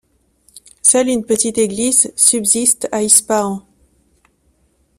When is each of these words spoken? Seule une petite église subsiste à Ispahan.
Seule 0.81 1.09
une 1.09 1.25
petite 1.27 1.59
église 1.59 2.11
subsiste 2.15 2.89
à 2.91 3.03
Ispahan. 3.03 3.63